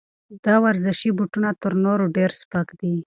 [0.45, 2.91] دا ورزشي بوټونه تر نورو ډېر سپک دي.